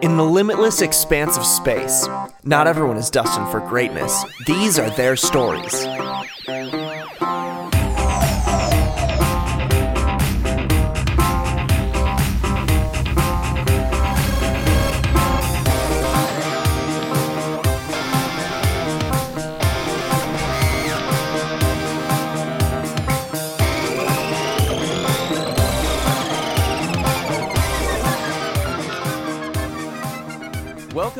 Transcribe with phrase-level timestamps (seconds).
[0.00, 2.08] In the limitless expanse of space,
[2.44, 4.24] not everyone is destined for greatness.
[4.46, 5.84] These are their stories.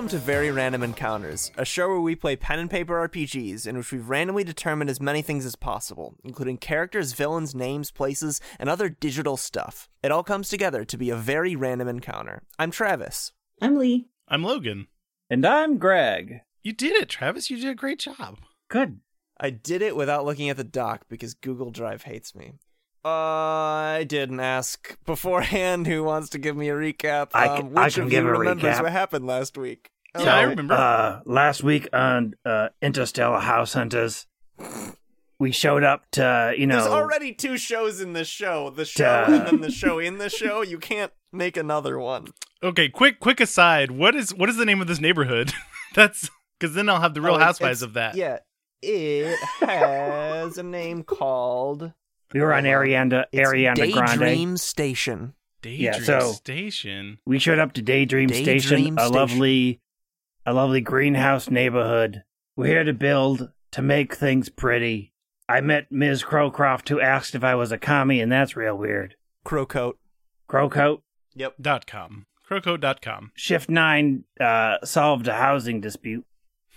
[0.08, 3.76] Welcome to Very Random Encounters, a show where we play pen and paper RPGs in
[3.76, 8.70] which we've randomly determined as many things as possible, including characters, villains, names, places, and
[8.70, 9.90] other digital stuff.
[10.02, 12.40] It all comes together to be a very random encounter.
[12.58, 13.32] I'm Travis.
[13.60, 14.08] I'm Lee.
[14.26, 14.86] I'm Logan.
[15.28, 16.40] And I'm Greg.
[16.62, 17.50] You did it, Travis.
[17.50, 18.38] You did a great job.
[18.70, 19.00] Good.
[19.38, 22.52] I did it without looking at the doc because Google Drive hates me.
[23.04, 27.28] Uh, I didn't ask beforehand who wants to give me a recap.
[27.34, 28.82] I Um, can- which I can of give you a remembers recap.
[28.84, 29.90] what happened last week?
[30.18, 30.74] Yeah, I Oh, remember.
[30.74, 34.26] Uh, last week on uh, Interstellar House Hunters,
[35.38, 36.76] we showed up to, you know.
[36.76, 38.70] There's already two shows in this show.
[38.70, 39.24] The show Duh.
[39.28, 40.62] and then the show in the show.
[40.62, 42.28] You can't make another one.
[42.62, 43.90] Okay, quick, quick aside.
[43.92, 45.52] What is what is the name of this neighborhood?
[45.94, 48.14] That's because then I'll have the Real Oh, Housewives of that.
[48.16, 48.38] Yeah.
[48.82, 51.92] It has a name called
[52.32, 54.20] we were on Ariana, it's Ariana Grande.
[54.20, 55.34] Daydream Station.
[55.62, 57.18] Daydream Yeah, so- Station.
[57.26, 59.80] We showed up to Daydream, Daydream Station, a lovely,
[60.48, 62.22] a lovely greenhouse neighborhood.
[62.56, 65.12] We're here to build, to make things pretty.
[65.46, 66.22] I met Ms.
[66.22, 69.14] Crowcroft who asked if I was a commie, and that's real weird.
[69.44, 69.94] Crowcoat.
[70.48, 71.02] Crowcoat,
[71.34, 71.56] Yep.
[71.60, 72.24] Dot com.
[72.48, 73.32] Croco.com.
[73.34, 76.24] Shift 9 uh, solved a housing dispute.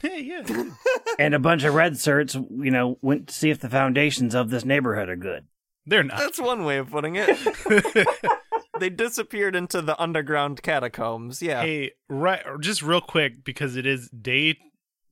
[0.01, 0.65] Hey, yeah.
[1.19, 4.49] and a bunch of red certs, you know, went to see if the foundations of
[4.49, 5.45] this neighborhood are good.
[5.85, 6.17] They're not.
[6.17, 7.29] That's one way of putting it.
[8.81, 11.41] they disappeared into the underground catacombs.
[11.41, 11.61] Yeah.
[11.61, 12.41] hey, right.
[12.59, 14.57] Just real quick because it is day.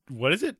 [0.08, 0.56] What is it?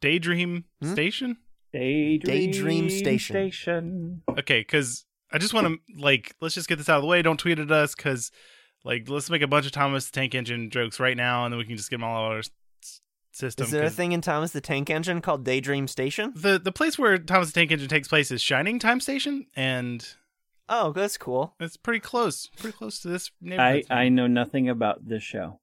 [0.00, 0.92] Daydream Hmm?
[0.92, 1.36] Station.
[1.72, 3.34] Daydream, Daydream Station.
[3.34, 4.22] Station.
[4.38, 7.22] Okay, because I just want to like let's just get this out of the way.
[7.22, 8.32] Don't tweet at us because
[8.84, 11.58] like let's make a bunch of Thomas the Tank Engine jokes right now, and then
[11.58, 12.50] we can just get them all out of our s-
[13.30, 13.64] system.
[13.66, 16.32] Is there a thing in Thomas the Tank Engine called Daydream Station?
[16.34, 20.04] The the place where Thomas the Tank Engine takes place is Shining Time Station, and
[20.70, 21.54] Oh, that's cool.
[21.60, 23.86] it's pretty close, pretty close to this I, neighborhood.
[23.90, 25.58] I know nothing about this show.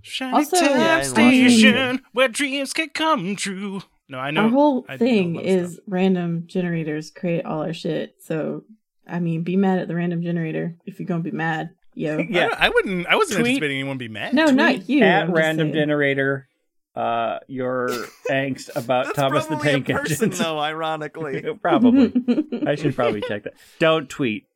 [0.00, 3.82] Shining Also- Time Yeah, I watched Station, where dreams can come true.
[4.08, 5.84] No, I know our whole I know thing is stuff.
[5.88, 8.16] random generators create all our shit.
[8.20, 8.64] So,
[9.06, 12.18] I mean, be mad at the random generator if you're gonna be mad, yo.
[12.18, 13.06] I, don't- I wouldn't.
[13.06, 14.34] I wasn't Tweet- anticipating anyone to be mad.
[14.34, 15.02] no, not you.
[15.02, 15.74] At I'm just random saying.
[15.74, 16.48] generator,
[16.94, 17.88] uh, your
[18.30, 20.42] angst about That's Thomas the Tank a person, Engine.
[20.42, 20.58] though.
[20.58, 22.12] Ironically, probably.
[22.66, 23.54] I should probably check that.
[23.78, 24.46] Don't tweet.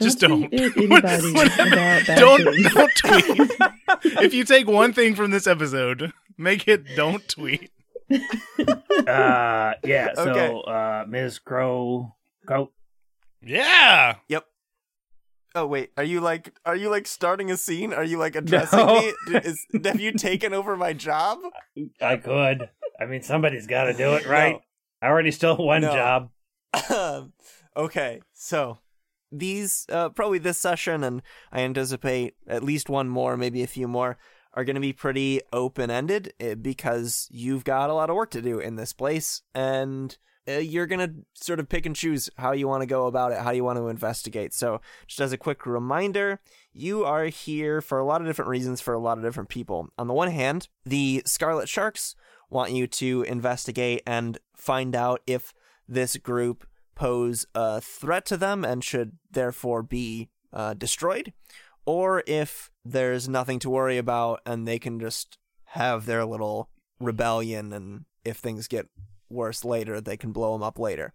[0.00, 0.54] Just tweet don't.
[0.54, 1.68] at anybody Whatever.
[1.68, 3.50] about bad don't don't tweet.
[4.24, 7.70] if you take one thing from this episode, make it don't tweet.
[8.10, 10.08] Uh, yeah.
[10.16, 10.48] Okay.
[10.48, 11.38] So, uh, Ms.
[11.38, 12.14] Crow,
[12.46, 12.70] go.
[13.40, 14.16] Yeah.
[14.28, 14.44] Yep.
[15.54, 17.92] Oh wait, are you like are you like starting a scene?
[17.92, 18.94] Are you like addressing No.
[18.94, 19.12] me?
[19.44, 21.38] Is, have you taken over my job?
[22.00, 22.68] I could.
[23.00, 24.60] I mean, somebody's got to do it, right?
[25.00, 25.94] I already stole one No.
[25.94, 26.30] job.
[26.90, 27.32] Um,
[27.76, 28.78] okay, so
[29.30, 31.22] these uh, probably this session, and
[31.52, 34.16] I anticipate at least one more, maybe a few more,
[34.54, 36.32] are going to be pretty open ended
[36.62, 40.16] because you've got a lot of work to do in this place, and
[40.48, 43.32] uh, you're going to sort of pick and choose how you want to go about
[43.32, 44.52] it, how you want to investigate.
[44.52, 46.40] So, just as a quick reminder,
[46.72, 49.88] you are here for a lot of different reasons for a lot of different people.
[49.98, 52.14] On the one hand, the Scarlet Sharks
[52.50, 55.54] want you to investigate and find out if
[55.88, 61.32] this group pose a threat to them and should therefore be uh, destroyed,
[61.86, 65.38] or if there's nothing to worry about and they can just
[65.68, 66.68] have their little
[67.00, 68.86] rebellion, and if things get
[69.28, 71.12] worse later, they can blow them up later.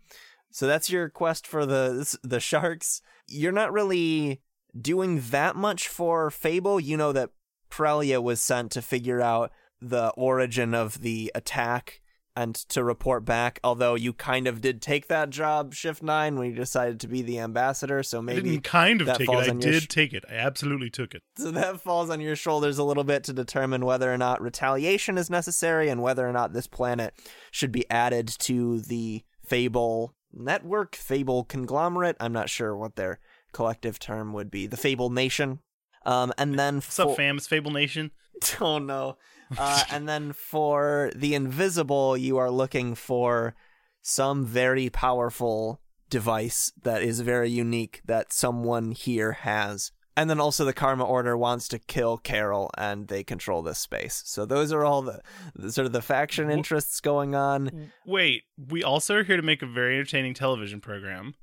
[0.51, 3.01] So that's your quest for the the sharks.
[3.27, 4.41] You're not really
[4.79, 6.79] doing that much for Fable.
[6.79, 7.29] You know that
[7.69, 9.51] Prelia was sent to figure out
[9.81, 12.01] the origin of the attack
[12.39, 13.59] and to report back.
[13.65, 17.21] Although you kind of did take that job, Shift Nine, when you decided to be
[17.21, 18.01] the ambassador.
[18.01, 19.35] So maybe didn't kind of that take it.
[19.35, 20.23] I did sh- take it.
[20.29, 21.21] I absolutely took it.
[21.37, 25.17] so that falls on your shoulders a little bit to determine whether or not retaliation
[25.17, 27.13] is necessary and whether or not this planet
[27.51, 32.15] should be added to the Fable network, Fable conglomerate.
[32.21, 33.19] I'm not sure what their
[33.51, 34.65] collective term would be.
[34.65, 35.59] The Fable Nation.
[36.05, 37.35] Um, and then What's up, fam?
[37.35, 38.11] It's Fable Nation.
[38.61, 39.17] Oh no.
[39.57, 43.55] Uh, and then for the invisible, you are looking for
[44.01, 50.65] some very powerful device that is very unique that someone here has And then also
[50.65, 54.21] the Karma Order wants to kill Carol and they control this space.
[54.25, 55.21] So those are all the,
[55.55, 57.91] the sort of the faction interests going on.
[58.05, 61.35] Wait, we also are here to make a very entertaining television program,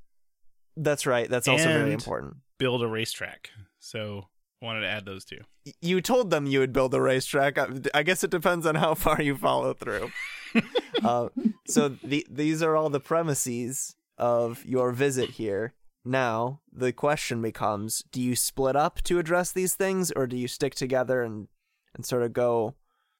[0.75, 1.27] That's right.
[1.29, 2.35] That's also very important.
[2.59, 3.49] build a racetrack.
[3.79, 4.27] So
[4.61, 5.39] wanted to add those two.
[5.81, 7.57] You told them you would build a racetrack.
[7.57, 10.11] I, I guess it depends on how far you follow through.
[11.03, 11.29] uh,
[11.67, 15.73] so the, these are all the premises of your visit here.
[16.05, 20.47] Now the question becomes: Do you split up to address these things, or do you
[20.47, 21.47] stick together and
[21.93, 22.75] and sort of go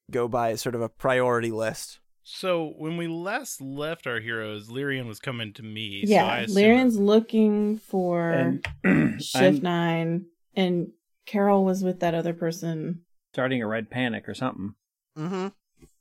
[0.09, 1.99] go by sort of a priority list?
[2.23, 6.03] So when we last left our heroes, Lyrian was coming to me.
[6.05, 8.65] yeah, assume- Lyrian's looking for And
[9.21, 10.25] Shift I'm Nine,
[10.55, 10.91] and
[11.27, 13.01] Carol was with that other person.
[13.33, 14.73] starting a red panic or something.
[15.15, 15.47] Mm-hmm.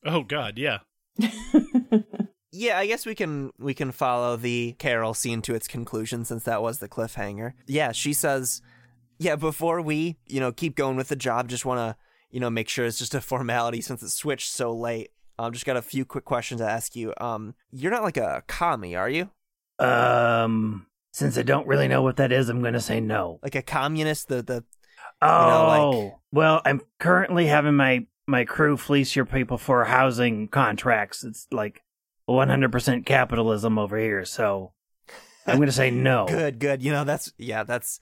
[0.06, 0.78] Oh God, yeah.
[2.52, 6.44] Yeah, I guess we can we can follow the Carol scene to its conclusion since
[6.44, 7.52] that was the cliffhanger.
[7.66, 8.62] Yeah, she says,
[9.18, 11.96] "Yeah, before we, you know, keep going with the job, just want to,
[12.30, 15.10] you know, make sure it's just a formality since it switched so late.
[15.38, 17.12] Um, just got a few quick questions to ask you.
[17.20, 19.28] Um, you're not like a commie, are you?
[19.78, 23.38] Um, since I don't really know what that is, I'm going to say no.
[23.42, 24.28] Like a communist?
[24.28, 24.64] The the
[25.22, 30.48] Oh, know, like- well, I'm currently having my my crew fleece your people for housing
[30.48, 31.22] contracts.
[31.22, 31.82] It's like
[32.28, 34.72] 100% capitalism over here, so
[35.46, 36.26] I'm going to say no.
[36.28, 36.82] good, good.
[36.82, 38.00] You know, that's yeah, that's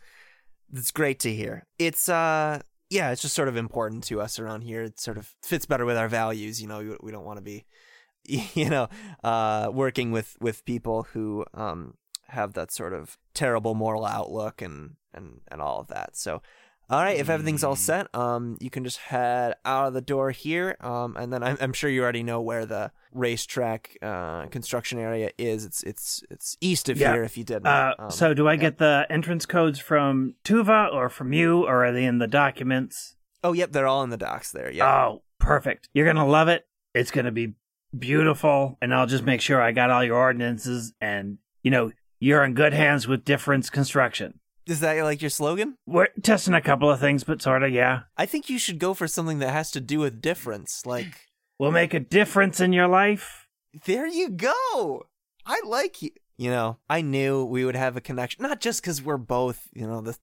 [0.70, 1.66] that's great to hear.
[1.78, 4.82] It's uh, yeah, it's just sort of important to us around here.
[4.82, 6.60] It sort of fits better with our values.
[6.60, 7.67] You know, we, we don't want to be,
[8.25, 8.88] you know,
[9.22, 11.94] uh, working with with people who um
[12.28, 16.17] have that sort of terrible moral outlook and and and all of that.
[16.17, 16.43] So.
[16.90, 20.31] All right, if everything's all set, um, you can just head out of the door
[20.32, 24.98] here, um, and then I'm, I'm sure you already know where the racetrack uh, construction
[24.98, 25.64] area is.
[25.64, 27.12] It's it's it's east of Yeah.
[27.14, 27.22] here.
[27.25, 31.08] If you didn't, Uh, Um, so do I get the entrance codes from Tuva or
[31.08, 33.16] from you, or are they in the documents?
[33.42, 34.70] Oh, yep, they're all in the docs there.
[34.70, 34.86] Yeah.
[34.86, 35.88] Oh, perfect.
[35.94, 36.66] You're going to love it.
[36.94, 37.54] It's going to be
[37.98, 42.44] beautiful, and I'll just make sure I got all your ordinances, and, you know, you're
[42.44, 44.40] in good hands with difference construction.
[44.66, 45.76] Is that like your slogan?
[45.87, 48.02] We're testing a couple of things, but sort of, yeah.
[48.16, 50.87] I think you should go for something that has to do with difference.
[50.87, 51.06] Like,
[51.58, 53.46] We'll make a difference in your life.
[53.87, 55.06] there you go.
[55.46, 56.11] I like you.
[56.37, 59.87] You know, I knew we would have a connection, not just because we're both, you
[59.87, 60.16] know, the,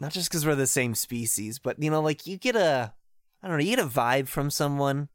[0.00, 2.94] not just because we're the same species, but you know, like you get a,
[3.42, 5.10] I don't know, you get a vibe from someone.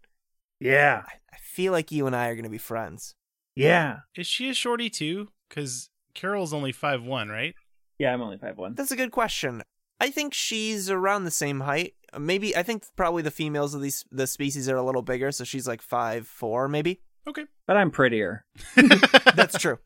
[0.60, 3.16] Yeah, I, I feel like you and I are gonna be friends.
[3.56, 4.02] yeah.
[4.16, 5.30] Is she a shorty too?
[5.50, 7.56] Because Carol's only five one, right?
[8.00, 8.76] Yeah, I'm only five one.
[8.76, 9.64] That's a good question.
[10.00, 11.94] I think she's around the same height.
[12.14, 15.32] Uh, Maybe I think probably the females of these the species are a little bigger,
[15.32, 17.02] so she's like five four, maybe.
[17.28, 17.46] Okay.
[17.66, 18.46] But I'm prettier.
[19.36, 19.80] That's true.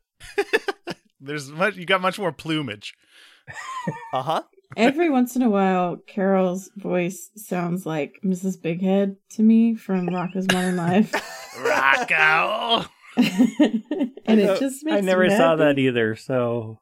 [1.20, 1.76] There's much.
[1.76, 2.94] You got much more plumage.
[4.12, 4.42] Uh huh.
[4.76, 8.56] Every once in a while, Carol's voice sounds like Mrs.
[8.60, 11.10] Bighead to me from Rocko's Modern Life.
[11.56, 12.86] Rocko.
[13.16, 15.58] and it just makes I never me saw happy.
[15.58, 16.14] that either.
[16.14, 16.78] So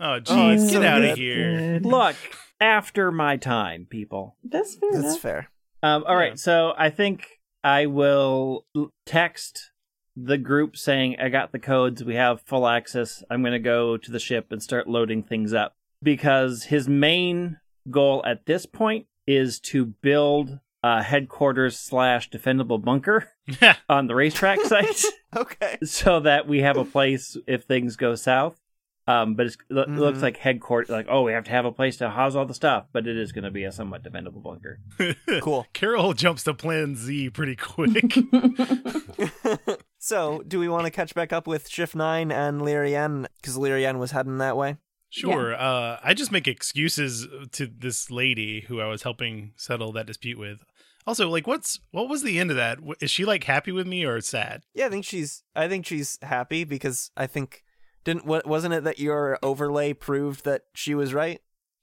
[0.00, 1.10] Oh, Oh, jeez, it's get so out good.
[1.10, 1.80] of here.
[1.82, 2.16] Look
[2.60, 4.36] after my time, people.
[4.44, 5.20] That's fair That's enough.
[5.20, 5.50] fair.
[5.82, 6.36] Um, all right, Yeah.
[6.36, 7.26] so I think
[7.62, 8.66] I will
[9.06, 9.70] text
[10.16, 12.04] the group saying I got the codes.
[12.04, 13.22] We have full access.
[13.30, 17.58] I'm going to go to the ship and start loading things up because his main
[17.90, 23.28] goal at this point is to build a headquarters slash defendable bunker
[23.88, 25.02] on the racetrack site
[25.36, 25.78] Okay.
[25.82, 28.60] so that we have a place if things go south.
[29.06, 29.98] Um, but it's, it Mhm.
[29.98, 32.54] looks like headquarters, like oh, we have to have a place to house all the
[32.54, 34.78] stuff, but it is going to be a somewhat defendable bunker.
[35.42, 35.66] Cool.
[35.74, 38.14] Carol jumps to Plan Z pretty quick.
[39.98, 43.26] so, do we want to catch back up with Shift Nine and Lyrian?
[43.36, 44.76] Because Lyrian was heading that way.
[45.10, 45.54] Sure.
[45.54, 50.38] Uh, I just make excuses to this lady who I was helping settle that dispute
[50.38, 50.58] with.
[51.06, 52.78] Also, like, what's what was the end of that?
[53.00, 54.62] Is she like happy with me or sad?
[54.74, 55.42] Yeah, I think she's.
[55.54, 57.62] I think she's happy because I think
[58.04, 61.40] didn't wa- wasn't it that your overlay proved that she was right?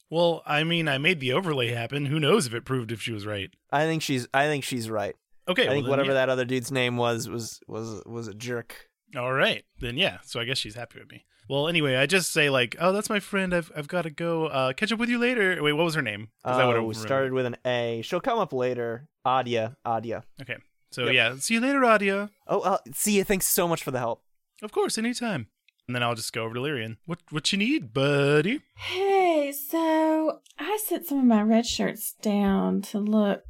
[0.10, 2.08] Well, I mean, I made the overlay happen.
[2.08, 3.50] Who knows if it proved if she was right?
[3.72, 4.28] I think she's.
[4.34, 5.16] I think she's right.
[5.48, 5.64] Okay.
[5.64, 6.14] I well, think then, whatever yeah.
[6.16, 8.90] that other dude's name was was was was a jerk.
[9.16, 10.20] All right, then yeah.
[10.24, 11.26] So I guess she's happy with me.
[11.50, 13.54] Well, anyway, I just say like, "Oh, that's my friend.
[13.54, 14.48] I've I've got to go.
[14.48, 16.30] Uh, catch up with you later." Wait, what was her name?
[16.46, 18.02] Oh, started with an A.
[18.04, 19.08] She'll come up later.
[19.26, 19.76] Adia.
[19.86, 20.24] Adia.
[20.42, 20.58] Okay,
[20.92, 21.14] so Yep.
[21.14, 22.30] yeah, see you later, Adia.
[22.48, 23.24] Oh, uh, see you.
[23.24, 24.24] Thanks so much for the help.
[24.62, 25.48] Of course, anytime.
[25.92, 26.96] And then I'll just go over to Lyrian.
[27.06, 28.62] What what you need, buddy?
[28.78, 33.44] Hey, so I sent some of my red shirts down to look,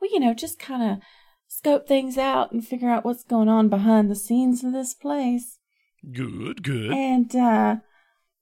[0.00, 0.98] well, you know, just kind of
[1.48, 5.58] scope things out and figure out what's going on behind the scenes of this place.
[6.08, 6.92] Good, good.
[6.92, 7.76] And uh,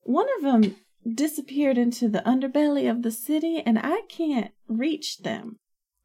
[0.03, 0.77] one of them
[1.11, 5.61] disappeared into the underbelly of the city and I can't reach them.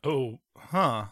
[0.06, 1.08] Oh, huh.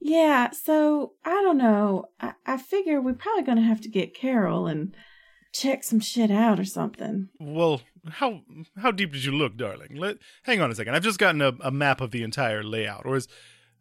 [0.00, 2.06] Yeah, so I don't know.
[2.18, 4.96] I, I figure we're probably going to have to get Carol and
[5.52, 7.28] check some shit out or something.
[7.38, 8.40] Well, how
[8.78, 9.96] how deep did you look, darling?
[9.96, 10.94] Let hang on a second.
[10.94, 13.28] I've just gotten a, a map of the entire layout, or as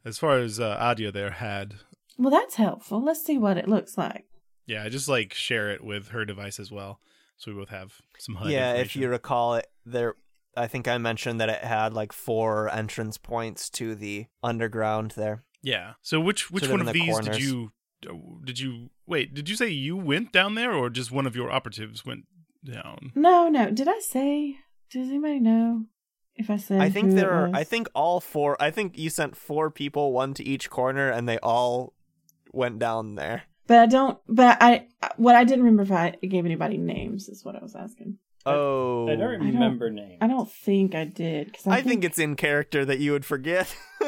[0.05, 1.75] as far as uh, Adia there had.
[2.17, 3.03] Well, that's helpful.
[3.03, 4.25] Let's see what it looks like.
[4.67, 6.99] Yeah, I just like share it with her device as well,
[7.37, 10.15] so we both have some HUD yeah, if you recall it, there.
[10.55, 15.43] I think I mentioned that it had like four entrance points to the underground there.
[15.63, 15.93] Yeah.
[16.01, 17.37] So which which they're one in of the these corners.
[17.37, 17.71] did you
[18.09, 18.13] uh,
[18.43, 19.33] did you wait?
[19.33, 22.25] Did you say you went down there, or just one of your operatives went
[22.63, 23.11] down?
[23.13, 23.69] No, no.
[23.69, 24.57] Did I say?
[24.89, 25.85] Does anybody know
[26.35, 26.81] if I said?
[26.81, 27.47] I think who there it are.
[27.49, 27.53] was?
[27.53, 28.57] I think all four.
[28.59, 31.93] I think you sent four people, one to each corner, and they all
[32.51, 33.43] went down there.
[33.67, 34.17] But I don't.
[34.27, 34.87] But I.
[35.17, 38.17] What I didn't remember if I gave anybody names is what I was asking.
[38.45, 40.17] Oh, I don't remember names.
[40.19, 41.53] I don't think I did.
[41.53, 43.75] Cause I, I think it's in character that you would forget.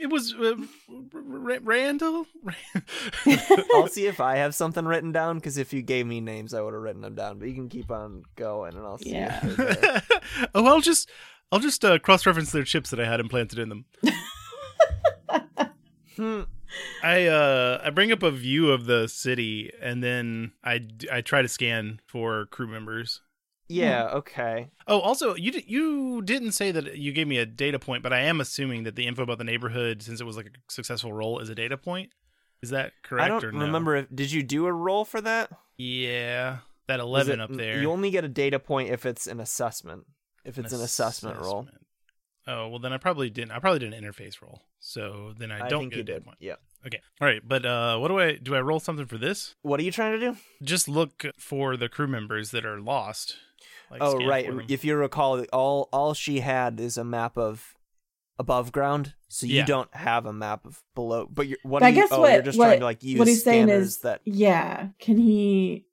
[0.00, 0.54] It was uh,
[0.88, 2.26] R- R- Randall.
[3.74, 6.62] I'll see if I have something written down because if you gave me names, I
[6.62, 7.38] would have written them down.
[7.38, 9.10] But you can keep on going, and I'll see.
[9.10, 9.40] Yeah.
[9.42, 10.02] If they're there.
[10.54, 11.10] oh, I'll just
[11.52, 13.84] I'll just uh, cross reference their chips that I had implanted in them.
[16.16, 16.42] Hmm.
[17.02, 21.42] I uh I bring up a view of the city and then I I try
[21.42, 23.20] to scan for crew members.
[23.70, 24.10] Yeah.
[24.14, 24.70] Okay.
[24.86, 28.12] Oh, also you di- you didn't say that you gave me a data point, but
[28.12, 31.12] I am assuming that the info about the neighborhood, since it was like a successful
[31.12, 32.10] roll, is a data point.
[32.62, 33.24] Is that correct?
[33.24, 33.60] I don't no?
[33.60, 33.96] remember.
[33.96, 35.50] If, did you do a roll for that?
[35.76, 36.58] Yeah,
[36.88, 37.80] that eleven it- up there.
[37.80, 40.04] You only get a data point if it's an assessment.
[40.44, 41.60] If it's an assessment roll.
[41.60, 41.86] assessment.
[42.46, 43.52] Oh well, then I probably didn't.
[43.52, 46.24] I probably did an interface roll, so then I, don't get a data did.
[46.24, 46.38] point.
[46.40, 46.56] Yeah.
[46.86, 47.42] Okay, all right.
[47.46, 48.54] But uh, what do I do?
[48.54, 49.54] I roll something for this?
[49.62, 50.36] What are you trying to do?
[50.62, 53.36] Just look for the crew members that are lost.
[53.90, 54.46] Like, oh, right.
[54.46, 54.62] for.
[54.68, 57.74] If you recall, all all she had is a map of
[58.38, 59.66] above ground, so you Yeah.
[59.66, 61.26] don't have a map of below.
[61.30, 62.84] But you're, what But are I you, guess oh, what you're just what, trying to
[62.86, 64.20] like use what he's saying scanners is that.
[64.24, 64.88] yeah.
[64.98, 65.86] Can he,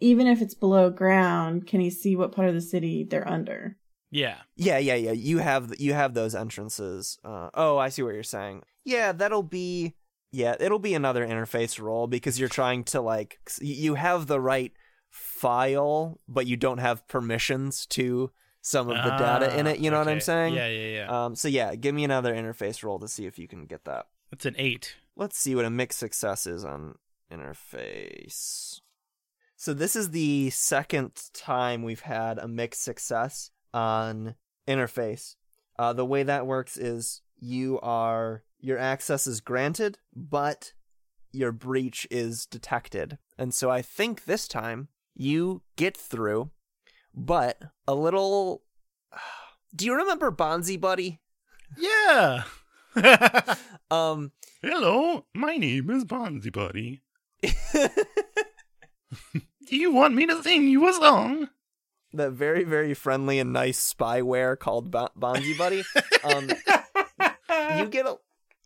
[0.00, 3.76] even if it's below ground, can he see what part of the city they're under?
[4.10, 5.12] yeah, Yeah, yeah, yeah.
[5.12, 7.18] You have you have those entrances.
[7.24, 8.62] Uh, oh, I see what you're saying.
[8.84, 9.94] Yeah, that'll be
[10.32, 14.72] yeah, it'll be another interface role because you're trying to like you have the right
[15.12, 19.78] file, but you don't have permissions to some of the data in Ah, it.
[19.80, 20.54] You know what I'm saying?
[20.54, 21.24] Yeah, yeah, yeah.
[21.24, 21.36] Um.
[21.36, 24.06] So yeah, give me another interface roll to see if you can get that.
[24.30, 24.96] That's an eight.
[25.14, 26.96] Let's see what a mixed success is on
[27.30, 28.80] interface.
[29.56, 34.34] So this is the second time we've had a mixed success on
[34.66, 35.36] interface.
[35.78, 40.72] Uh, the way that works is you are your access is granted, but
[41.32, 43.18] your breach is detected.
[43.38, 46.50] And so I think this time you get through,
[47.14, 48.62] but a little.
[49.74, 51.20] Do you remember Bonzi Buddy?
[51.78, 52.44] Yeah.
[53.90, 57.02] Um, Hello, my name is Bonzi Buddy.
[57.42, 57.90] Do
[59.76, 61.48] you want me to sing you a song?
[62.14, 65.82] that very very friendly and nice spyware called Bonzi Buddy.
[66.24, 66.48] Um,
[67.76, 68.16] you get a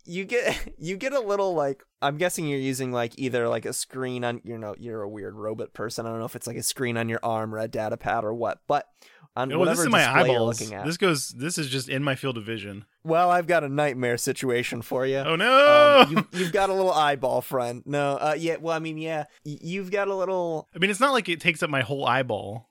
[0.06, 3.72] you get you get a little like I'm guessing you're using like either like a
[3.72, 6.06] screen on you know you're a weird robot person.
[6.06, 8.24] I don't know if it's like a screen on your arm or a data pad
[8.24, 8.86] or what, but
[9.34, 10.60] on Oh, whatever this is my eyeballs.
[10.60, 10.86] looking at.
[10.86, 11.28] This goes.
[11.30, 12.86] This is just in my field of vision.
[13.04, 15.18] Well, I've got a nightmare situation for you.
[15.18, 16.04] Oh no!
[16.08, 17.82] Um, you, you've got a little eyeball friend.
[17.84, 18.56] No, uh, yeah.
[18.58, 19.24] Well, I mean, yeah.
[19.44, 22.68] You've got a little I mean, it's not like it takes up my whole eyeball.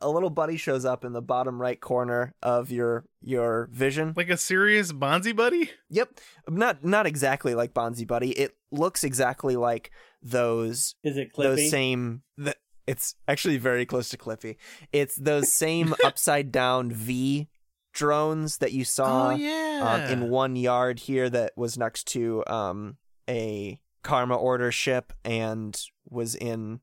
[0.00, 4.14] A little buddy shows up in the bottom right corner of your your vision.
[4.16, 5.70] Like a serious Bonzi Buddy.
[5.90, 8.30] Yep, not not exactly like Bonzi Buddy.
[8.32, 9.90] It looks exactly like
[10.22, 11.70] those Is it those Clippy?
[11.70, 12.22] same.
[12.36, 12.54] The,
[12.86, 14.56] it's actually very close to Clippy.
[14.92, 17.48] It's those same upside down V
[17.92, 20.04] drones that you saw oh yeah.
[20.06, 22.96] um, in one yard here that was next to um,
[23.28, 25.78] a Karma Order ship and
[26.08, 26.80] was in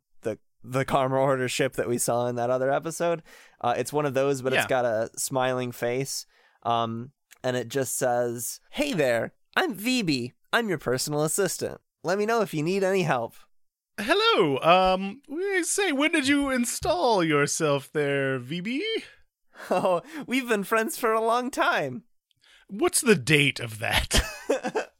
[0.69, 3.23] the Karma Order ship that we saw in that other episode.
[3.61, 6.25] Uh, it's one of those, but it's got a smiling face,
[6.63, 7.11] um,
[7.43, 10.33] and it just says, "Hey there, I'm VB.
[10.53, 11.79] I'm your personal assistant.
[12.03, 13.35] Let me know if you need any help."
[13.99, 14.59] Hello.
[14.59, 15.21] Um.
[15.63, 18.81] Say, when did you install yourself there, VB?
[19.71, 22.03] Oh, we've been friends for a long time.
[22.69, 24.21] What's the date of that?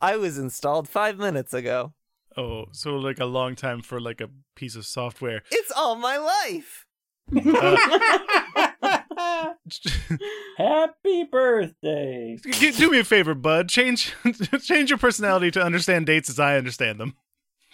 [0.00, 1.92] I was installed five minutes ago.
[2.40, 5.42] Oh, so like a long time for like a piece of software.
[5.50, 6.86] It's all my life.
[10.56, 12.38] Happy birthday!
[12.76, 13.68] Do me a favor, bud.
[13.68, 14.14] Change
[14.62, 17.14] change your personality to understand dates as I understand them.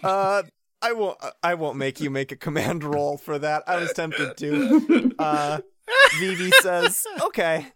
[0.02, 0.42] Uh,
[0.82, 1.16] I won't.
[1.42, 3.62] I won't make you make a command roll for that.
[3.66, 5.14] I was tempted to.
[5.18, 5.60] Uh,
[6.18, 7.68] Vivi says, "Okay."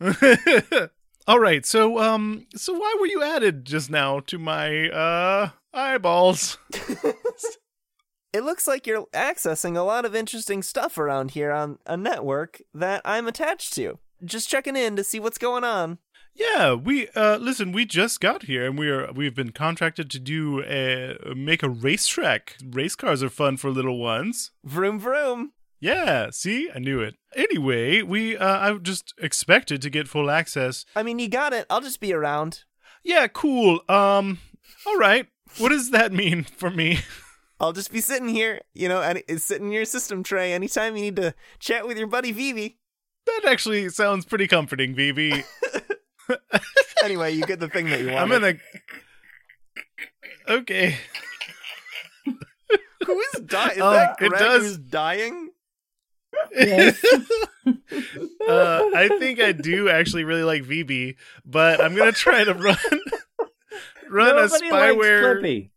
[1.26, 1.64] All right.
[1.64, 6.58] So, um, so why were you added just now to my uh eyeballs?
[8.32, 12.62] It looks like you're accessing a lot of interesting stuff around here on a network
[12.72, 13.98] that I'm attached to.
[14.24, 15.98] Just checking in to see what's going on.
[16.34, 20.18] Yeah, we uh listen, we just got here and we are we've been contracted to
[20.18, 22.56] do a make a racetrack.
[22.64, 24.50] Race cars are fun for little ones.
[24.64, 25.52] Vroom vroom.
[25.78, 26.70] Yeah, see?
[26.74, 27.16] I knew it.
[27.36, 30.86] Anyway, we uh I just expected to get full access.
[30.96, 31.66] I mean, you got it.
[31.68, 32.64] I'll just be around.
[33.04, 33.80] Yeah, cool.
[33.90, 34.38] Um
[34.86, 35.26] all right.
[35.58, 37.00] What does that mean for me?
[37.60, 40.96] I'll just be sitting here, you know, and it's sitting in your system tray anytime
[40.96, 42.78] you need to chat with your buddy Vivi.
[43.26, 45.44] That actually sounds pretty comforting, Vivi.
[47.04, 48.18] Anyway, you get the thing that you want.
[48.20, 48.54] I'm gonna
[50.48, 50.96] Okay.
[53.06, 53.72] Who is dying?
[53.76, 55.50] Is Um, that it Greg does- who's dying?
[56.52, 57.04] Yes.
[57.66, 57.72] uh,
[58.94, 62.76] I think I do actually really like VB, but I'm gonna try to run
[64.12, 65.70] run a Nobody likes spyware,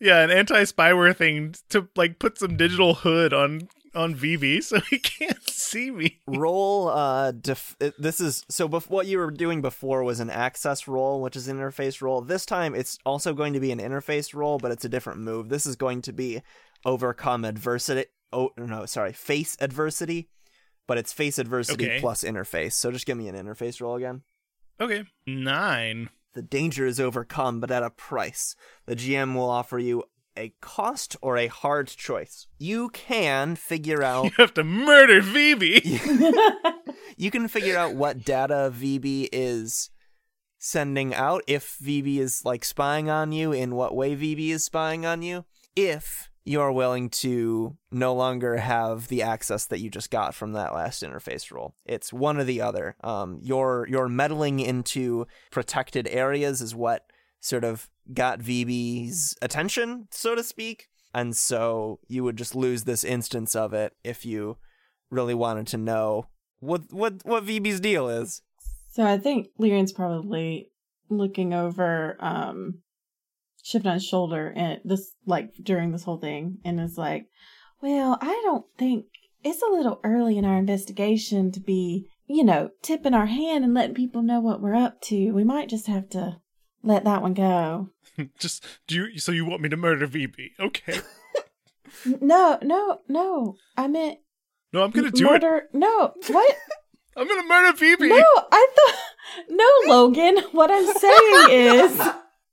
[0.00, 4.98] yeah, an anti-spyware thing to like put some digital hood on on VB so he
[5.18, 6.20] can't see me.
[6.26, 10.88] roll uh def- this is so bef- what you were doing before was an access
[10.88, 12.20] roll which is an interface roll.
[12.20, 15.48] This time it's also going to be an interface roll but it's a different move.
[15.48, 16.42] This is going to be
[16.84, 20.28] overcome adversity oh no sorry face adversity
[20.88, 22.00] but it's face adversity Okay.
[22.00, 22.72] plus interface.
[22.72, 24.22] So just give me an interface roll again.
[24.80, 26.10] Okay, nine.
[26.34, 28.54] The danger is overcome but at a price
[28.86, 30.02] the gm will offer you
[30.36, 35.84] a cost or a hard choice you can figure out You have to murder VB.
[37.16, 39.90] you can figure out what data VB is
[40.64, 45.04] sending out, if VB is like spying on you, in what way VB is spying
[45.04, 45.44] on you,
[45.76, 50.74] if you're willing to no longer have the access that you just got from that
[50.74, 51.74] last interface role.
[51.86, 52.96] It's one or the other.
[53.02, 57.06] Um, your your meddling into protected areas is what
[57.40, 60.88] sort of got VB's attention, so to speak.
[61.14, 64.58] And so you would just lose this instance of it if you
[65.10, 66.26] really wanted to know
[66.60, 68.42] what what what VB's deal is.
[68.90, 70.70] So I think Lyrian's probably
[71.08, 72.80] looking over um
[73.66, 77.26] Shift on his shoulder and this like during this whole thing and is like,
[77.80, 79.06] Well, I don't think
[79.42, 83.72] it's a little early in our investigation to be, you know, tipping our hand and
[83.72, 85.32] letting people know what we're up to.
[85.32, 86.40] We might just have to
[86.82, 87.88] let that one go.
[88.38, 89.18] Just do you?
[89.18, 90.50] So you want me to murder VB?
[90.60, 91.00] Okay.
[92.20, 93.56] No, no, no.
[93.76, 94.18] I meant
[94.72, 95.30] No, I'm gonna do it.
[95.30, 95.68] murder.
[95.72, 96.56] No, what?
[97.16, 98.08] I'm gonna murder VB.
[98.08, 98.94] No, I thought
[99.48, 100.38] no, Logan.
[100.52, 102.00] What I'm saying is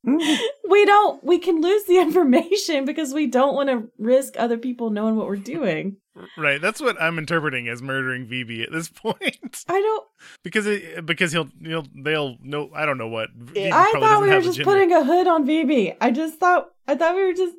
[0.69, 4.89] we don't we can lose the information because we don't want to risk other people
[4.89, 5.97] knowing what we're doing.
[6.37, 6.59] Right.
[6.59, 9.63] That's what I'm interpreting as murdering VB at this point.
[9.67, 10.07] I don't
[10.43, 13.29] because it, because he'll he'll they'll know I don't know what.
[13.37, 15.95] VB I thought we were just putting a hood on VB.
[16.01, 17.55] I just thought I thought we were just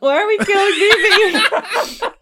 [0.00, 2.12] why are we killing VB?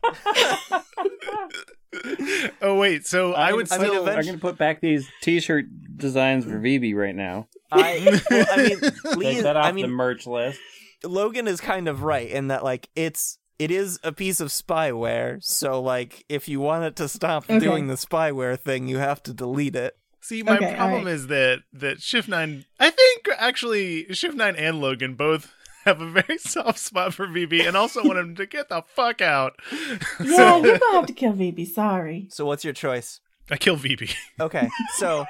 [2.63, 4.03] oh wait, so I would I mean, still.
[4.03, 7.49] eventually- I'm gonna put back these T-shirt designs for VB right now.
[7.71, 8.79] I well, I mean
[9.19, 10.59] Lee Take that off I mean the merch list.
[11.05, 15.43] Logan is kind of right in that like it's it is a piece of spyware,
[15.43, 17.59] so like if you want it to stop Okay.
[17.59, 19.97] doing the spyware thing, you have to delete it.
[20.21, 21.15] See, my Okay, problem alright.
[21.15, 22.65] is that that Shift Nine.
[22.81, 25.53] I think actually Shift Nine and Logan both
[25.85, 29.21] have a very soft spot for VB, and also want him to get the fuck
[29.21, 29.55] out.
[30.21, 31.67] yeah, so you're gonna have to kill VB.
[31.69, 32.29] Sorry.
[32.31, 33.21] So what's your choice?
[33.51, 34.15] I kill VB.
[34.41, 35.25] Okay, so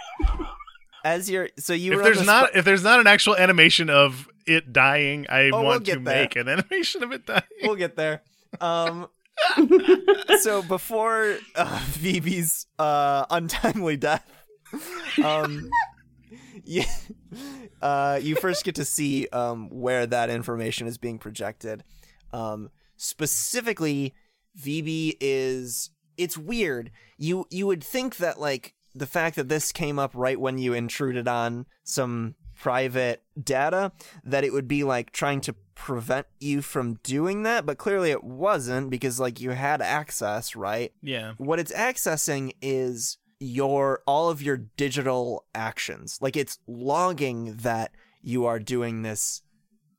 [1.05, 3.37] as you're so you if run there's the not sp- if there's not an actual
[3.37, 6.01] animation of it dying, I Oh, we'll want to there.
[6.01, 7.43] make an animation of it dying.
[7.63, 8.23] we'll get there.
[8.61, 9.09] Um,
[10.41, 14.31] so before uh, Phoebe's uh, untimely death,
[15.25, 15.71] um,
[16.65, 16.83] you,
[17.83, 21.85] uh, you first get to see um, where that information is being projected.
[22.33, 24.15] Um, specifically,
[24.59, 26.91] VB is it's weird.
[27.19, 30.75] You you would think that like the fact that this came up right when you
[30.75, 33.91] intruded on some private data
[34.25, 38.23] that it would be like trying to prevent you from doing that but clearly it
[38.23, 41.33] wasn't because like you had access right Yeah.
[41.39, 46.19] what it's accessing is your all of your digital actions.
[46.21, 49.43] Like it's logging that you are doing this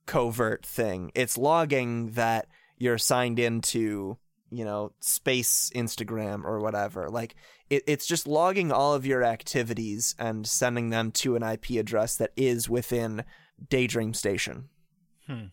[0.06, 1.12] covert thing.
[1.14, 4.18] It's logging that you're signed into
[4.50, 7.10] you know space instagram or whatever.
[7.10, 7.36] Like
[7.70, 12.16] it, it's just logging all of your activities and sending them to an ip address
[12.18, 13.26] that is within
[13.70, 14.70] daydream station.
[15.28, 15.48] Hmm.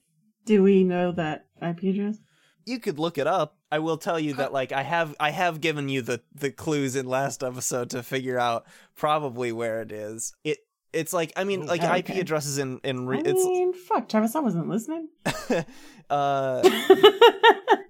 [0.45, 2.19] Do we know that IP address?
[2.67, 3.57] You could look it up.
[3.73, 6.97] I will tell you that like I have I have given you the the clues
[6.97, 10.35] in last episode to figure out probably where it is.
[10.45, 10.59] It
[10.93, 14.09] it's like I mean like Oh, IP addresses in in re- I it's mean, fuck,
[14.09, 15.09] Travis, I wasn't listening.
[16.11, 16.61] uh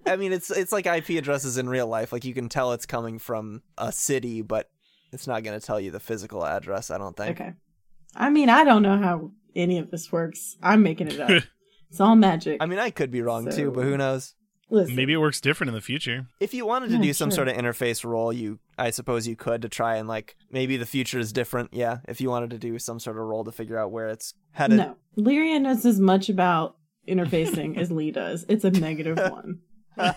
[0.07, 2.13] I mean it's it's like IP addresses in real life.
[2.13, 4.69] Like you can tell it's coming from a city, but
[5.13, 7.41] it's not going to tell you the physical address, I don't think.
[7.41, 7.55] okay.
[8.15, 10.57] I mean, I don't know how any of this works.
[10.63, 11.31] I'm making it up.
[11.91, 12.59] it's all magic.
[12.61, 14.35] I mean, I could be wrong too, but who knows?
[14.71, 16.27] Listen, Maybe it works different in the future.
[16.39, 17.47] If you wanted to Yeah, do some sure.
[17.47, 20.87] sort of interface role, you I suppose you could to try and like maybe the
[20.87, 21.71] future is different.
[21.75, 24.35] Yeah, if you wanted to do some sort of role to figure out where it's
[24.53, 24.79] headed.
[24.79, 24.97] no.
[25.19, 26.77] Lyria knows as much about
[27.09, 28.45] interfacing as Lee does.
[28.49, 29.59] It's a negative one.
[29.99, 30.13] uh,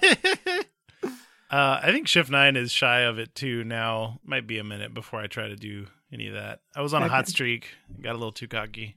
[1.52, 3.63] I think Shift Nine is shy of it too.
[3.63, 6.60] Now might be a minute before I try to do any of that.
[6.76, 7.68] I was on a hot streak,
[8.02, 8.96] got a little too cocky.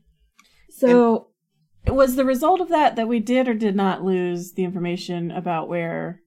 [0.70, 1.28] So,
[1.94, 5.68] was the result of that that we did or did not lose the information about
[5.68, 6.20] where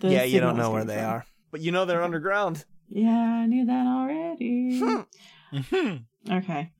[0.00, 1.04] the yeah, you don't know where came they from?
[1.04, 2.64] are, but you know they're underground.
[2.88, 4.80] Yeah, I knew that already.
[5.52, 6.04] Mhm.
[6.30, 6.72] okay.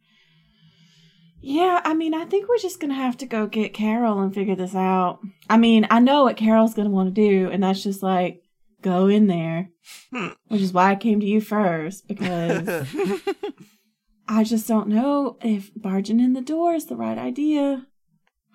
[1.42, 4.54] Yeah, I mean, I think we're just gonna have to go get Carol and figure
[4.56, 5.20] this out.
[5.48, 8.42] I mean, I know what Carol's gonna want to do, and that's just like
[8.82, 9.70] go in there,
[10.12, 10.28] Hmm.
[10.48, 12.86] which is why I came to you first because
[14.28, 17.86] I just don't know if barging in the door is the right idea.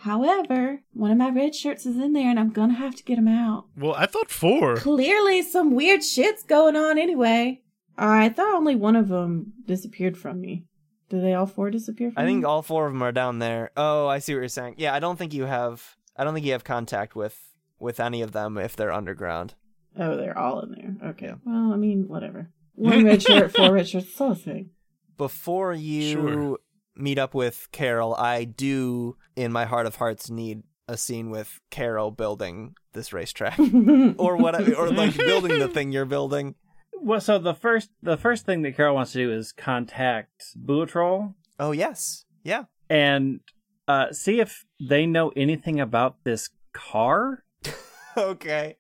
[0.06, 3.18] However, one of my red shirts is in there, and I'm gonna have to get
[3.18, 3.66] him out.
[3.76, 4.76] well, I thought four.
[4.76, 7.64] Clearly, some weird shit's going on anyway.
[7.98, 10.66] I thought only one of them disappeared from me.
[11.10, 13.72] Do they all four disappear from I think all four of them are down there.
[13.76, 14.76] Oh, I see what you're saying.
[14.78, 15.96] Yeah, I don't think you have.
[16.16, 17.40] I don't think you have contact with
[17.80, 19.56] with any of them if they're underground.
[19.98, 21.10] Oh, they're all in there.
[21.10, 21.34] Okay.
[21.44, 22.52] Well, I mean, whatever.
[22.76, 24.70] One red shirt, four red shirts, it's all the same.
[25.18, 26.58] Before you Sure.
[26.96, 31.60] Meet up with Carol, I do, in my heart of hearts, need a scene with
[31.72, 33.58] Carol building this racetrack,
[34.18, 36.56] or what, or like building the thing you're building.
[36.94, 41.34] Well, so the first the first thing that Carol wants to do is contact Buatrol
[41.60, 42.64] Oh yes, yeah.
[42.90, 43.42] and
[43.88, 47.44] uh, see if they know anything about this car
[48.18, 48.78] okay.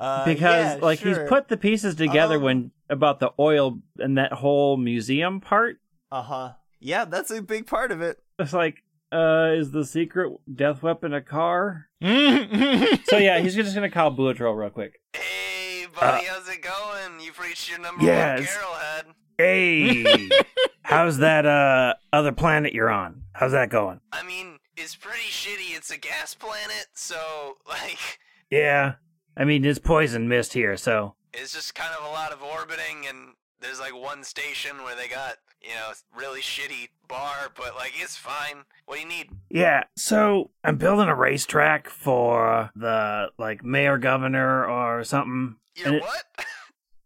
[0.00, 4.16] Uh, because yeah, like he's put the pieces together Um, when about the oil and
[4.18, 5.76] that whole museum part.
[6.10, 6.52] Uh huh.
[6.82, 8.18] Yeah, that's a big part of it.
[8.38, 11.86] It's like, uh, is the secret death weapon a car?
[12.02, 14.94] So yeah, he's just gonna call Buatrol real quick.
[15.12, 17.20] Hey, buddy, how's it going?
[17.20, 18.52] You've reached your number one Yes.
[18.54, 19.06] Carol had.
[19.38, 20.28] Hey,
[20.82, 23.24] how's that uh other planet you're on?
[23.34, 24.00] How's that going?
[24.12, 25.76] I mean, it's pretty shitty.
[25.76, 28.18] It's a gas planet, so like,
[28.50, 28.94] Yeah,
[29.36, 33.06] I mean it's poison mist here, so it's just kind of a lot of orbiting,
[33.08, 37.92] and there's like one station where they got you know really shitty bar, but like
[37.96, 38.64] it's fine.
[38.86, 39.30] What do you need?
[39.50, 45.56] Yeah, so I'm building a racetrack for the like mayor governor or something.
[45.76, 46.24] Your And it- what?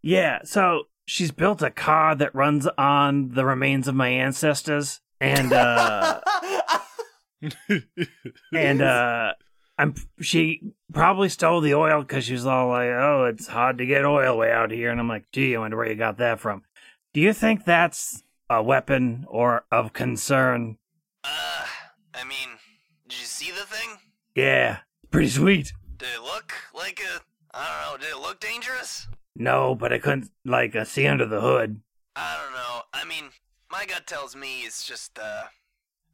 [0.03, 5.53] Yeah, so she's built a car that runs on the remains of my ancestors and
[5.53, 6.21] uh
[8.55, 9.33] and uh
[9.79, 13.87] I'm she probably stole the oil cuz she was all like, "Oh, it's hard to
[13.87, 16.41] get oil way out here." And I'm like, "Gee, I wonder where you got that
[16.41, 16.63] from."
[17.13, 20.79] Do you think that's a weapon or of concern?
[21.25, 21.67] uh,
[22.15, 22.59] I mean,
[23.09, 23.99] did you see the thing?
[24.35, 24.79] Yeah,
[25.11, 25.73] pretty sweet.
[25.97, 27.21] Did it look like a?
[27.57, 28.07] I don't know.
[28.07, 29.09] Did it look dangerous?
[29.35, 31.81] No, but I couldn't like uh, see under the hood.
[32.15, 32.83] I don't know.
[32.95, 33.31] I mean,
[33.71, 35.43] my gut tells me it's just, uh,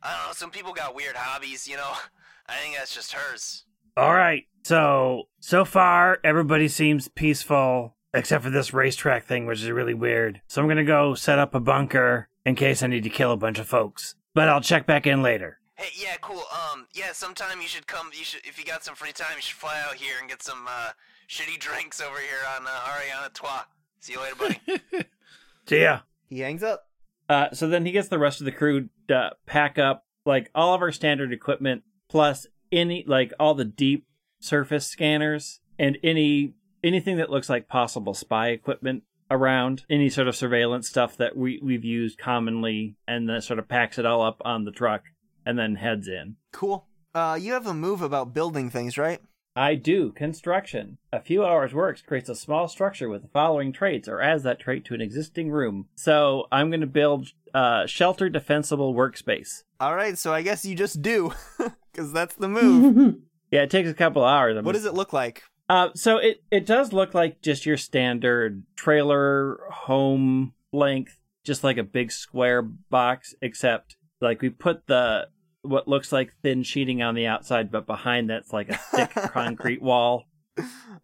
[0.03, 0.33] I don't know.
[0.33, 1.92] Some people got weird hobbies, you know?
[2.49, 3.64] I think that's just hers.
[3.97, 4.45] All right.
[4.64, 10.40] So, so far, everybody seems peaceful except for this racetrack thing, which is really weird.
[10.48, 13.33] So, I'm going to go set up a bunker in case I need to kill
[13.33, 14.14] a bunch of folks.
[14.35, 15.59] But I'll check back in later.
[15.75, 16.42] Hey, yeah, cool.
[16.53, 18.11] Um, yeah, sometime you should come.
[18.16, 20.42] You should, if you got some free time, you should fly out here and get
[20.42, 20.90] some, uh,
[21.29, 23.62] shitty drinks over here on, uh, Ariana Trois.
[24.01, 25.05] See you later, buddy.
[25.66, 26.01] See ya.
[26.29, 26.88] he hangs up.
[27.29, 30.75] Uh, so then he gets the rest of the crew to pack up like all
[30.75, 34.07] of our standard equipment plus any like all the deep
[34.40, 40.37] surface scanners and any anything that looks like possible spy equipment around any sort of
[40.37, 44.42] surveillance stuff that we we've used commonly and then sort of packs it all up
[44.45, 45.05] on the truck
[45.47, 46.37] and then heads in.
[46.53, 46.87] Cool.
[47.14, 49.21] Uh, you have a move about building things, right?
[49.55, 50.97] I do construction.
[51.12, 54.61] A few hours works creates a small structure with the following traits or adds that
[54.61, 55.88] trait to an existing room.
[55.95, 59.64] So I'm going to build uh, shelter defensible workspace.
[59.79, 61.35] All right, so I guess you just do,
[61.92, 63.16] because that's the move.
[63.53, 64.57] Yeah, it takes a couple hours.
[64.57, 65.42] I'm what does it look like?
[65.73, 71.79] Uh, so it it does look like just your standard trailer home length, just like
[71.79, 75.27] a big square box, except like we put the
[75.63, 79.81] what looks like thin sheeting on the outside, but behind that's like a thick concrete
[79.81, 80.27] wall.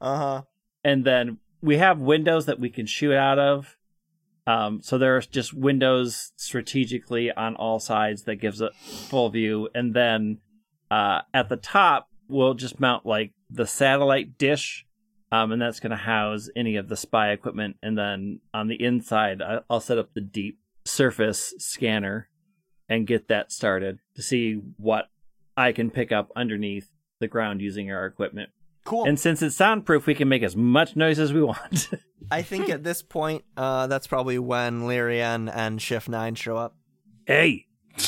[0.03, 0.43] Uh huh.
[0.85, 3.79] and then we have windows that we can shoot out of.
[4.47, 8.73] Um, so there's just windows strategically on all sides that gives a
[9.09, 10.41] full view, and then
[10.91, 14.87] uh, at the top we'll just mount like the satellite dish,
[15.33, 17.77] um, and that's going to house any of the spy equipment.
[17.83, 22.29] And then on the inside, I- I'll set up the deep surface scanner
[22.89, 25.07] and get that started to see what
[25.57, 28.51] I can pick up underneath the ground using our equipment.
[28.85, 29.05] Cool.
[29.05, 31.91] And since it's soundproof, we can make as much noise as we want.
[32.31, 36.75] I think at this point, uh, that's probably when Lyrian and Shift Nine show up.
[37.27, 37.67] hey,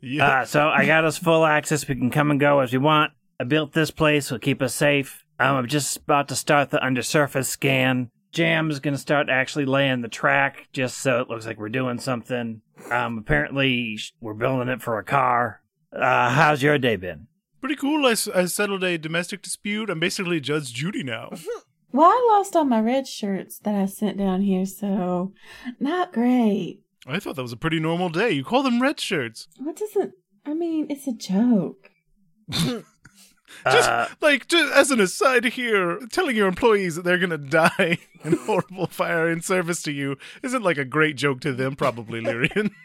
[0.00, 0.40] Yeah.
[0.40, 1.86] uh, so I got us full access.
[1.86, 3.12] We can come and go as we want.
[3.40, 4.30] I built this place.
[4.30, 5.24] Will keep us safe.
[5.38, 8.10] Um, I'm just about to start the undersurface scan.
[8.32, 12.60] Jam's gonna start actually laying the track just so it looks like we're doing something.
[12.90, 15.62] Um, apparently we're building it for a car.
[15.92, 17.28] Uh, how's your day been?
[17.60, 18.06] Pretty cool.
[18.06, 19.90] I settled a domestic dispute.
[19.90, 21.30] I'm basically Judge Judy now.
[21.90, 25.32] Well, I lost all my red shirts that I sent down here, so
[25.80, 26.80] not great.
[27.06, 28.30] I thought that was a pretty normal day.
[28.30, 29.48] You call them red shirts.
[29.58, 30.12] What doesn't?
[30.44, 31.90] I mean, it's a joke.
[33.64, 37.98] Just Uh, like just as an aside here, telling your employees that they're gonna die
[38.24, 42.20] in horrible fire in service to you isn't like a great joke to them, probably,
[42.20, 42.70] Lyrian.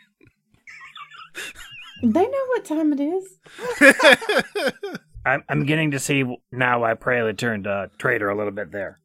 [2.01, 3.39] They know what time it is.
[5.25, 8.99] I'm, I'm getting to see now why Praley turned uh, traitor a little bit there.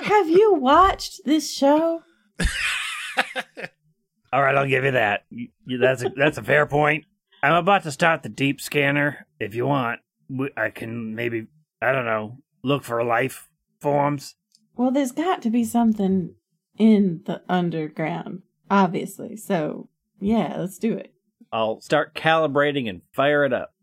[0.00, 2.02] Have you watched this show?
[4.32, 5.24] All right, I'll give you that.
[5.30, 7.04] You- you- That's a, that's a fair point.
[7.44, 9.26] I'm about to start the deep scanner.
[9.38, 10.11] If you want, we,
[10.56, 11.46] I can maybe
[11.80, 13.48] I don't know look for life
[13.80, 14.36] forms.
[14.76, 16.34] Well, there's got to be something
[16.78, 19.36] in the underground, obviously.
[19.36, 19.88] So,
[20.20, 21.12] yeah, let's do it.
[21.52, 23.74] I'll start calibrating and fire it up.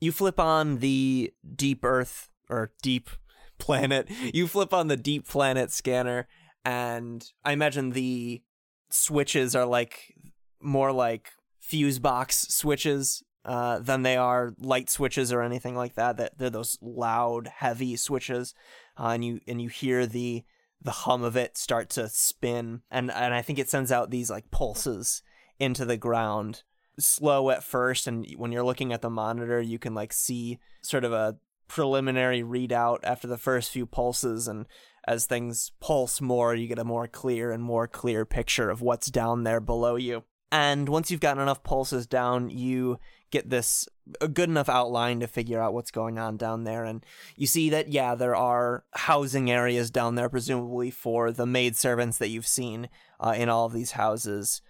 [0.00, 3.10] You flip on the deep Earth or deep
[3.58, 4.08] planet.
[4.32, 6.28] You flip on the deep planet scanner,
[6.64, 8.42] and I imagine the
[8.90, 10.14] switches are like
[10.62, 16.16] more like fuse box switches uh, than they are light switches or anything like that.
[16.16, 18.54] That they're those loud, heavy switches,
[18.98, 20.44] uh, and you and you hear the
[20.82, 24.30] the hum of it start to spin, and and I think it sends out these
[24.30, 25.22] like pulses
[25.58, 26.62] into the ground
[26.98, 31.04] slow at first and when you're looking at the monitor you can like see sort
[31.04, 31.36] of a
[31.68, 34.66] preliminary readout after the first few pulses and
[35.06, 39.10] as things pulse more you get a more clear and more clear picture of what's
[39.10, 42.98] down there below you and once you've gotten enough pulses down you
[43.30, 43.88] get this
[44.20, 47.04] a good enough outline to figure out what's going on down there and
[47.36, 52.18] you see that yeah there are housing areas down there presumably for the maid servants
[52.18, 52.88] that you've seen
[53.20, 54.62] uh, in all of these houses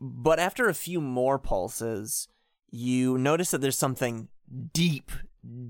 [0.00, 2.26] but after a few more pulses,
[2.70, 4.28] you notice that there's something
[4.72, 5.12] deep,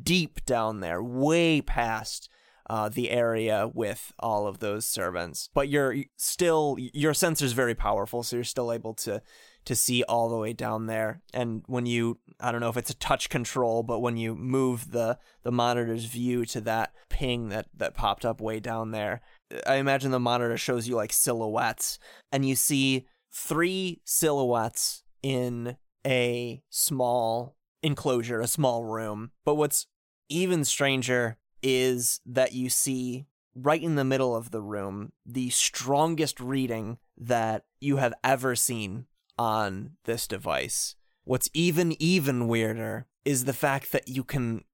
[0.03, 2.29] deep down there, way past
[2.68, 5.51] uh, the area with all of those servants.
[5.53, 9.20] But you're still your sensor's very powerful, so you're still able to
[9.64, 11.23] to see all the way down there.
[11.33, 14.92] And when you, I don't know if it's a touch control, but when you move
[14.92, 19.20] the the monitor's view to that ping that that popped up way down there,
[19.66, 21.99] I imagine the monitor shows you like silhouettes,
[22.33, 29.31] and you see three silhouettes in a small enclosure, a small room.
[29.44, 29.87] But what's
[30.29, 36.40] even stranger is that you see right in the middle of the room the strongest
[36.40, 39.07] reading that you have ever seen
[39.40, 40.96] on this device.
[41.24, 44.64] What's even even weirder is the fact that you can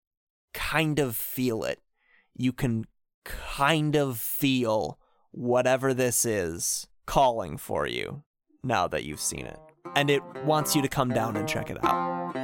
[0.55, 1.81] kind of feel it.
[2.35, 2.87] You can
[3.25, 4.99] kind of feel
[5.31, 8.25] whatever this is calling for you
[8.65, 9.61] now that you've seen it.
[9.95, 12.36] And it wants you to come down and check it out.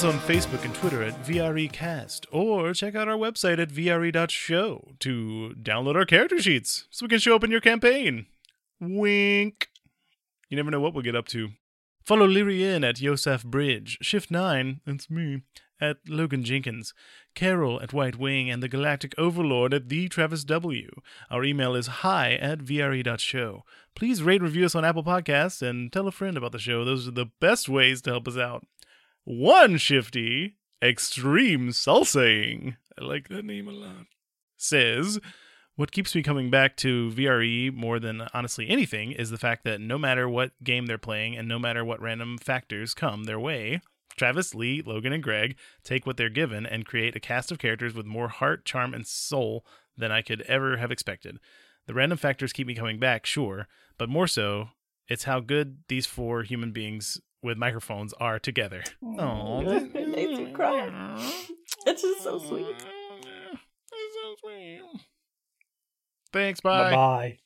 [0.00, 5.54] Us on Facebook and Twitter at VREcast, or check out our website at VRE.show to
[5.60, 8.24] download our character sheets so we can show up in your campaign.
[8.80, 9.68] Wink.
[10.48, 11.50] You never know what we'll get up to.
[12.02, 15.42] Follow Lyrian at Yosef Bridge, Shift 9, that's me,
[15.80, 16.94] at Logan Jenkins,
[17.34, 20.88] Carol at White Wing, and the Galactic Overlord at the Travis W.
[21.30, 23.64] Our email is hi at VRE.show.
[23.94, 26.86] Please rate review us on Apple Podcasts and tell a friend about the show.
[26.86, 28.64] Those are the best ways to help us out.
[29.24, 34.06] One shifty, extreme salsaing, I like that name a lot,
[34.56, 35.20] says,
[35.76, 39.80] What keeps me coming back to VRE more than honestly anything is the fact that
[39.80, 43.80] no matter what game they're playing and no matter what random factors come their way,
[44.16, 47.94] Travis, Lee, Logan, and Greg take what they're given and create a cast of characters
[47.94, 49.64] with more heart, charm, and soul
[49.96, 51.38] than I could ever have expected.
[51.86, 53.66] The random factors keep me coming back, sure,
[53.98, 54.68] but more so,
[55.08, 58.82] it's how good these four human beings with microphones are together.
[59.02, 60.90] Oh, It makes me cry.
[61.86, 62.66] It's just so sweet.
[62.66, 64.80] It's so sweet.
[66.32, 66.94] Thanks, bye.
[66.94, 67.38] Bye.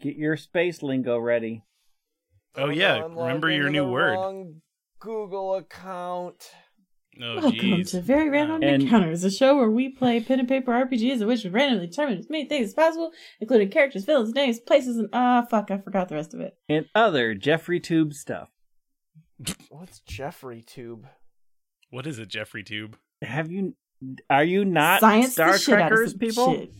[0.00, 1.64] Get your space lingo ready.
[2.54, 4.54] Oh, yeah, remember your new word.
[5.00, 6.44] Google account.
[7.20, 7.90] Oh, Welcome jeez.
[7.90, 11.26] to Very Random And- Encounters, a show where we play pen and paper RPGs in
[11.26, 15.08] which we randomly determine as many things as possible, including characters, villains, names, places, and
[15.12, 16.56] ah, fuck, I forgot the rest of it.
[16.68, 18.50] And other Jeffrey Tube stuff.
[19.68, 21.06] What's Jeffrey Tube?
[21.90, 22.96] What is it, Jeffrey Tube?
[23.22, 23.74] Have you?
[24.30, 26.54] Are you not Science Star the shit out of Trekkers people?
[26.54, 26.72] shit.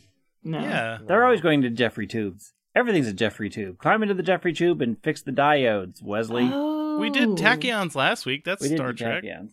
[0.44, 0.60] No.
[0.60, 0.98] Yeah.
[1.04, 2.52] They're always going to Jeffrey Tubes.
[2.78, 3.76] Everything's a Jeffrey Tube.
[3.78, 6.48] Climb into the Jeffrey Tube and fix the diodes, Wesley.
[6.52, 7.00] Oh.
[7.00, 8.44] We did tachyons last week.
[8.44, 9.24] That's we Star Trek.
[9.24, 9.50] tachyons.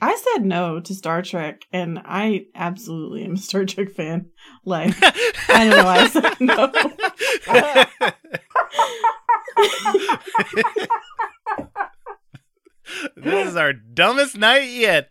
[0.00, 4.26] I said no to Star Trek, and I absolutely am a Star Trek fan.
[4.64, 6.72] Like, I don't know why I said no.
[13.16, 15.10] this is our dumbest night yet.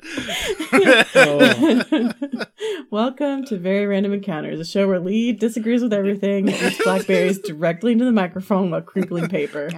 [2.91, 7.91] Welcome to Very Random Encounters, a show where Lee disagrees with everything and blackberries directly
[7.93, 9.69] into the microphone while crinkling paper.